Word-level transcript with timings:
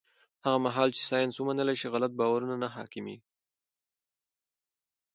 هغه 0.45 0.57
مهال 0.65 0.89
چې 0.95 1.01
ساینس 1.09 1.33
ومنل 1.39 1.69
شي، 1.79 1.87
غلط 1.93 2.11
باورونه 2.19 2.55
نه 2.63 2.67
حاکمېږي. 2.75 3.25